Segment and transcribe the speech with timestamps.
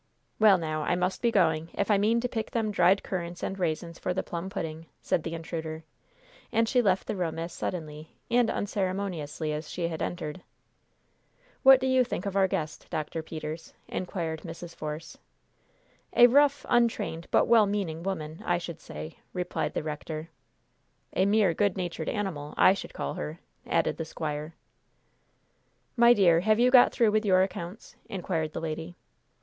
[0.39, 3.59] "Well, now I must be going, if I mean to pick them dried currants and
[3.59, 5.83] raisins for the plum pudding!" said the intruder,
[6.51, 10.41] and she left the room as suddenly and unceremoniously as she had entered.
[11.61, 13.21] "What do you think of our guest, Dr.
[13.21, 14.75] Peters?" inquired Mrs.
[14.75, 15.19] Force.
[16.13, 20.29] "A rough, untrained, but well meaning, woman, I should say," replied the rector.
[21.15, 24.55] "A mere good natured animal, I should call her," added the squire.
[25.95, 28.95] "My dear, have you got through with your accounts?" inquired the lady.